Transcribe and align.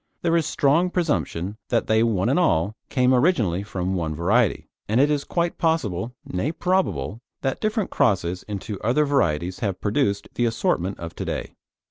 There 0.23 0.35
is 0.35 0.47
strong 0.47 0.89
presumption 0.89 1.57
that 1.69 1.85
they 1.85 2.01
one 2.01 2.27
and 2.27 2.39
all 2.39 2.75
came 2.89 3.13
originally 3.13 3.61
from 3.61 3.93
one 3.93 4.15
variety, 4.15 4.67
and 4.89 4.99
it 4.99 5.11
is 5.11 5.23
quite 5.23 5.59
possible, 5.59 6.15
nay 6.25 6.51
probable, 6.51 7.21
that 7.41 7.61
different 7.61 7.91
crosses 7.91 8.41
into 8.47 8.81
other 8.81 9.05
varieties 9.05 9.59
have 9.59 9.79
produced 9.79 10.27
the 10.33 10.45
assortment 10.45 10.97
of 10.97 11.13
to 11.17 11.25
day. 11.25 11.55